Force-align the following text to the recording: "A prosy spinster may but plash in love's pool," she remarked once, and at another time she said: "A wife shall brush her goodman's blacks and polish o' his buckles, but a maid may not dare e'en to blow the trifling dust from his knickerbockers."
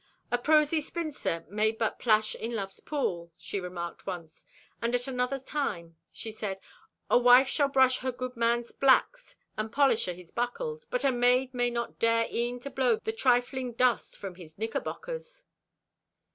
"A 0.31 0.37
prosy 0.39 0.81
spinster 0.81 1.45
may 1.47 1.71
but 1.71 1.99
plash 1.99 2.33
in 2.33 2.55
love's 2.55 2.79
pool," 2.79 3.31
she 3.37 3.59
remarked 3.59 4.07
once, 4.07 4.47
and 4.81 4.95
at 4.95 5.07
another 5.07 5.37
time 5.37 5.95
she 6.11 6.31
said: 6.31 6.59
"A 7.11 7.19
wife 7.19 7.47
shall 7.47 7.67
brush 7.67 7.99
her 7.99 8.11
goodman's 8.11 8.71
blacks 8.71 9.35
and 9.57 9.71
polish 9.71 10.07
o' 10.07 10.15
his 10.15 10.31
buckles, 10.31 10.85
but 10.85 11.03
a 11.05 11.11
maid 11.11 11.53
may 11.53 11.69
not 11.69 11.99
dare 11.99 12.25
e'en 12.31 12.57
to 12.61 12.71
blow 12.71 12.95
the 12.95 13.13
trifling 13.13 13.73
dust 13.73 14.17
from 14.17 14.33
his 14.33 14.57
knickerbockers." 14.57 15.43